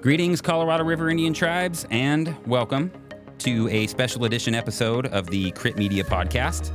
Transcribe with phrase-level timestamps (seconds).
[0.00, 2.90] Greetings, Colorado River Indian tribes, and welcome
[3.36, 6.72] to a special edition episode of the Crit Media Podcast.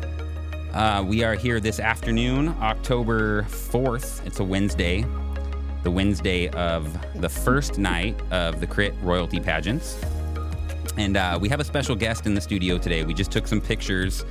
[0.76, 4.24] Uh, we are here this afternoon, October 4th.
[4.28, 5.03] It's a Wednesday,
[5.81, 9.99] the Wednesday of the first night of the Crit Royalty Pageants.
[10.96, 13.06] And uh, we have a special guest in the studio today.
[13.06, 14.24] We just took some pictures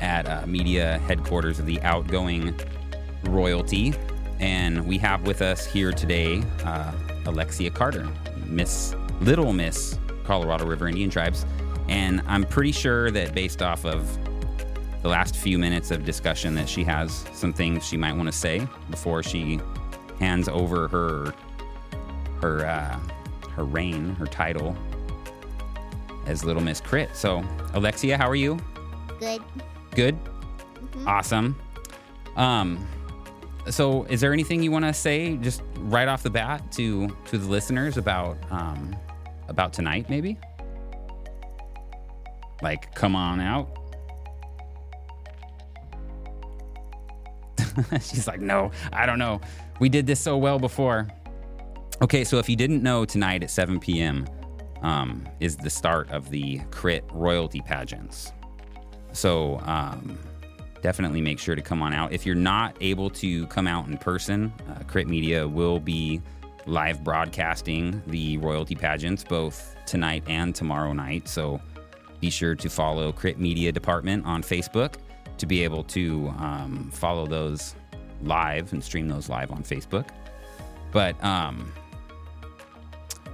[0.00, 2.58] at uh, media headquarters of the outgoing
[3.24, 3.92] royalty.
[4.40, 6.92] And we have with us here today uh,
[7.26, 8.06] Alexia Carter,
[8.46, 11.44] Miss Little Miss Colorado River Indian Tribes.
[11.88, 14.18] And I'm pretty sure that based off of
[15.02, 18.32] the last few minutes of discussion that she has some things she might want to
[18.32, 19.60] say before she
[20.18, 21.32] hands over her
[22.40, 22.98] her uh,
[23.50, 24.76] her reign, her title
[26.26, 27.16] as Little Miss Crit.
[27.16, 27.42] So,
[27.74, 28.58] Alexia, how are you?
[29.18, 29.42] Good.
[29.94, 30.16] Good.
[31.06, 31.56] Awesome.
[32.36, 32.86] Um,
[33.70, 37.38] so is there anything you want to say just right off the bat to to
[37.38, 38.96] the listeners about um
[39.48, 40.38] about tonight maybe?
[42.62, 43.68] Like come on out.
[48.00, 49.40] She's like, "No, I don't know.
[49.80, 51.08] We did this so well before."
[52.00, 54.26] Okay, so if you didn't know tonight at 7 p.m.
[54.82, 58.32] Um, is the start of the Crit royalty pageants.
[59.12, 60.16] So um,
[60.82, 62.12] definitely make sure to come on out.
[62.12, 66.20] If you're not able to come out in person, uh, Crit Media will be
[66.66, 71.28] live broadcasting the royalty pageants both tonight and tomorrow night.
[71.28, 71.60] So
[72.20, 74.94] be sure to follow Crit Media Department on Facebook
[75.38, 77.74] to be able to um, follow those
[78.22, 80.08] live and stream those live on Facebook.
[80.90, 81.72] But um,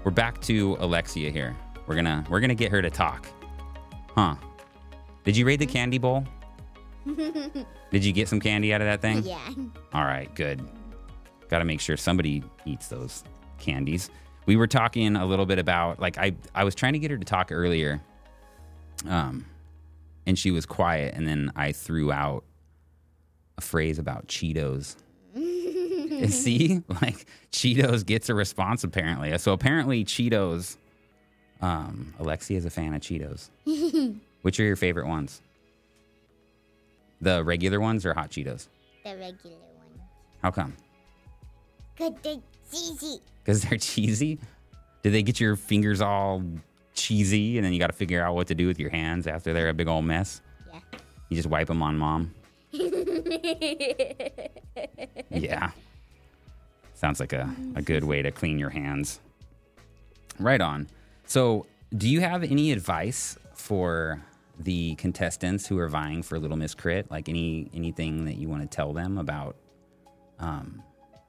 [0.05, 1.57] we're back to Alexia here.
[1.87, 3.27] We're gonna we're gonna get her to talk,
[4.15, 4.37] huh?
[5.25, 6.25] Did you raid the candy bowl?
[7.91, 9.23] Did you get some candy out of that thing?
[9.23, 9.39] Yeah.
[9.93, 10.63] All right, good.
[11.49, 13.25] Got to make sure somebody eats those
[13.59, 14.11] candies.
[14.47, 17.19] We were talking a little bit about like I I was trying to get her
[17.19, 18.01] to talk earlier,
[19.09, 19.47] um,
[20.27, 22.45] and she was quiet, and then I threw out
[23.57, 24.97] a phrase about Cheetos.
[26.29, 29.37] See, like Cheetos gets a response apparently.
[29.39, 30.77] So apparently Cheetos.
[31.61, 33.49] Um, Alexia is a fan of Cheetos.
[34.43, 35.41] Which are your favorite ones?
[37.25, 38.69] The regular ones or hot Cheetos?
[39.03, 40.07] The regular one.
[40.43, 40.75] How come?
[41.97, 42.37] Good, they're
[42.71, 43.19] cheesy.
[43.43, 44.39] Because they're cheesy?
[45.03, 46.43] Do they get your fingers all
[46.95, 49.55] cheesy and then you got to figure out what to do with your hands after
[49.55, 50.43] they're a big old mess?
[50.71, 50.81] Yeah.
[51.31, 52.35] You just wipe them on mom?
[55.31, 55.71] Yeah.
[56.95, 59.21] Sounds like a, a good way to clean your hands.
[60.39, 60.89] Right on.
[61.27, 64.23] So, do you have any advice for
[64.59, 67.11] the contestants who are vying for Little Miss Crit?
[67.11, 69.57] Like any anything that you want to tell them about
[70.39, 70.83] um,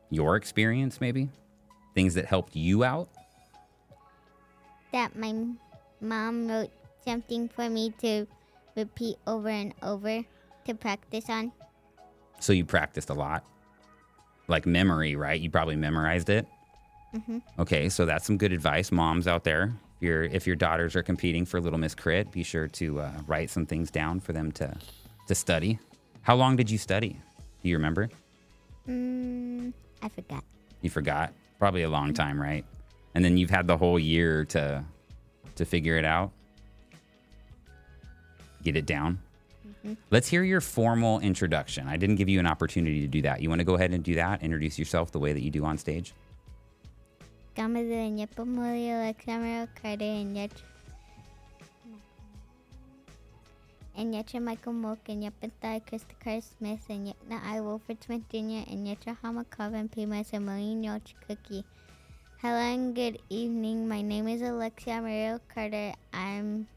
[0.10, 1.30] your experience, maybe
[1.94, 3.10] things that helped you out?
[4.96, 5.34] that my
[6.00, 6.72] mom wrote
[7.04, 8.26] something for me to
[8.78, 10.24] repeat over and over
[10.66, 11.52] to practice on.
[12.40, 13.44] So you practiced a lot,
[14.48, 15.40] like memory, right?
[15.40, 16.48] You probably memorized it.
[17.60, 19.74] Okay, so that's some good advice, moms out there.
[19.98, 23.12] If your if your daughters are competing for Little Miss Crit, be sure to uh,
[23.28, 24.76] write some things down for them to
[25.28, 25.80] to study.
[26.22, 27.20] How long did you study?
[27.64, 28.10] Do you remember?
[28.88, 30.44] Mm, I forgot.
[30.82, 31.34] You forgot.
[31.60, 32.66] Probably a long time, right?
[33.14, 34.84] And then you've had the whole year to
[35.56, 36.32] to figure it out.
[38.64, 39.20] Get it down.
[40.10, 41.88] Let's hear your formal introduction.
[41.88, 43.42] I didn't give you an opportunity to do that.
[43.42, 44.42] You want to go ahead and do that?
[44.42, 46.14] Introduce yourself the way that you do on stage.
[47.56, 50.52] Kama de Nyapamuli, Alexander Carter, and Yet.
[53.96, 58.68] And Yetra Michael Mook, and Yapantai Krista Carr Smith, and Yetna I Wolford Smith Jr.,
[58.68, 61.64] and Yetra Hamakov, and Marine Yoch Cookie.
[62.42, 63.88] Hello and good evening.
[63.88, 65.94] My name is Alexia Mario Carter.
[66.12, 66.68] I'm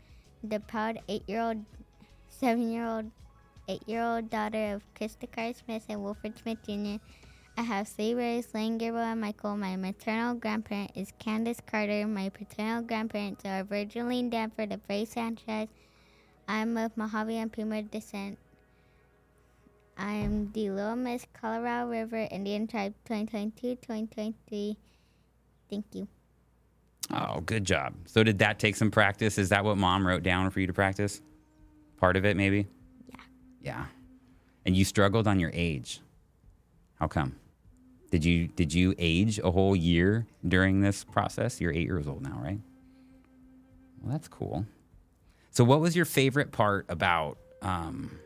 [0.45, 1.65] the proud eight year old,
[2.29, 3.11] seven year old,
[3.67, 7.03] eight year old daughter of Carr Smith and Wilfred Smith Jr.
[7.59, 9.57] I have three brothers, Lane, Gabriel, and Michael.
[9.57, 12.07] My maternal grandparent is Candace Carter.
[12.07, 15.67] My paternal grandparents are Virgiline Danford and Ray Sanchez.
[16.47, 18.39] I'm of Mojave and Pima descent.
[19.97, 24.77] I'm the Little Miss Colorado River Indian Tribe 2022-2023.
[25.69, 26.07] Thank you.
[27.13, 27.93] Oh, good job.
[28.07, 29.37] So did that take some practice?
[29.37, 31.21] Is that what mom wrote down for you to practice?
[31.97, 32.69] Part of it, maybe?
[33.09, 33.21] Yeah.
[33.61, 33.87] Yeah.
[34.65, 36.01] And you struggled on your age.
[37.01, 37.35] How come?
[38.11, 41.61] Did you did you age a whole year during this process?
[41.61, 42.61] You're eight years old now, right?
[44.01, 44.65] Well, that's cool.
[45.51, 48.19] So, what was your favorite part about um,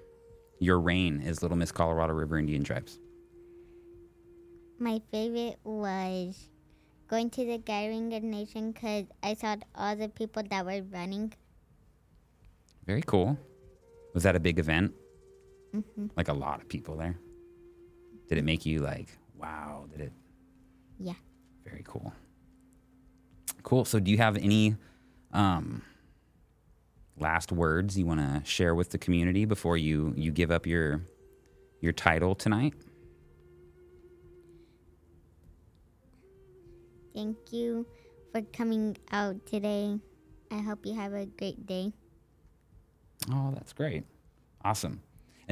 [0.59, 2.99] your reign as Little Miss Colorado River Indian Tribes?
[4.79, 6.49] My favorite was
[7.09, 11.33] going to the gathering of nation because I saw all the people that were running.
[12.87, 13.39] Very cool.
[14.15, 14.93] Was that a big event?
[15.73, 17.17] hmm Like a lot of people there?
[18.29, 19.09] Did it make you like,
[19.43, 20.13] wow, did it?
[20.99, 21.15] Yeah.
[21.65, 22.13] Very cool.
[23.63, 23.85] Cool.
[23.85, 24.77] So, do you have any
[25.33, 25.83] um,
[27.19, 31.03] last words you want to share with the community before you you give up your
[31.81, 32.75] your title tonight?
[37.15, 37.87] Thank you
[38.33, 39.99] for coming out today.
[40.51, 41.93] I hope you have a great day.
[43.31, 44.05] Oh, that's great.
[44.65, 45.03] Awesome.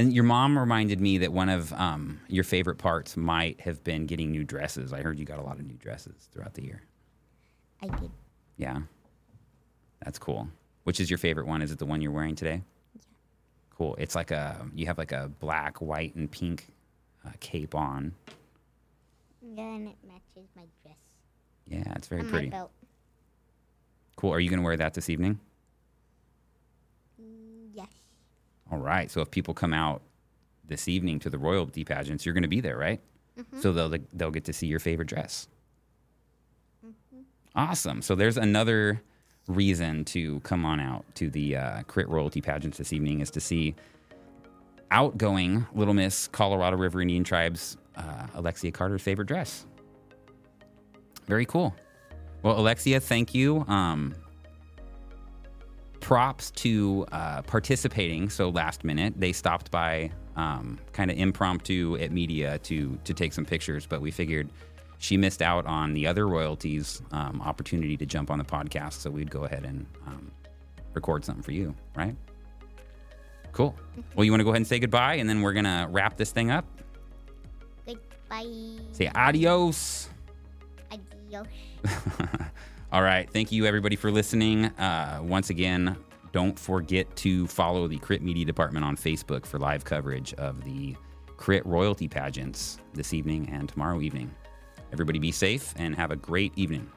[0.01, 4.07] And your mom reminded me that one of um, your favorite parts might have been
[4.07, 4.95] getting new dresses.
[4.95, 6.81] I heard you got a lot of new dresses throughout the year.
[7.83, 8.11] I did.
[8.57, 8.79] Yeah.
[10.03, 10.49] That's cool.
[10.85, 11.61] Which is your favorite one?
[11.61, 12.63] Is it the one you're wearing today?
[12.95, 13.03] Yeah.
[13.77, 13.95] Cool.
[13.99, 16.69] It's like a, you have like a black, white, and pink
[17.27, 18.15] uh, cape on.
[19.43, 20.97] Yeah, and it matches my dress
[21.67, 22.49] Yeah, it's very and pretty.
[22.49, 22.71] my belt.
[24.17, 24.33] Cool.
[24.33, 25.39] Are you going to wear that this evening?
[27.21, 27.89] Mm, Yes.
[28.71, 29.11] All right.
[29.11, 30.03] So if people come out
[30.67, 33.01] this evening to the royalty pageants, you're going to be there, right?
[33.61, 35.49] So they'll they'll get to see your favorite dress.
[37.55, 38.03] Awesome.
[38.03, 39.01] So there's another
[39.49, 43.41] reason to come on out to the uh, Crit Royalty pageants this evening is to
[43.41, 43.75] see
[44.91, 49.67] outgoing Little Miss Colorado River Indian Tribes uh, Alexia Carter's favorite dress.
[51.27, 51.75] Very cool.
[52.43, 53.65] Well, Alexia, thank you.
[53.69, 54.15] Um,
[56.11, 59.15] props to uh, participating so last minute.
[59.17, 64.01] They stopped by um, kind of impromptu at media to to take some pictures, but
[64.01, 64.49] we figured
[64.99, 69.09] she missed out on the other royalties um, opportunity to jump on the podcast, so
[69.09, 70.33] we'd go ahead and um,
[70.95, 72.17] record something for you, right?
[73.53, 73.77] Cool.
[74.17, 76.33] Well, you want to go ahead and say goodbye, and then we're gonna wrap this
[76.33, 76.65] thing up.
[77.87, 78.81] Goodbye.
[78.91, 80.09] Say adios.
[80.91, 81.47] Adios.
[82.93, 83.31] All right.
[83.31, 84.65] Thank you, everybody, for listening.
[84.65, 85.97] Uh, once again,
[86.33, 90.97] don't forget to follow the Crit Media Department on Facebook for live coverage of the
[91.37, 94.35] Crit Royalty pageants this evening and tomorrow evening.
[94.93, 96.91] Everybody be safe and have a great evening.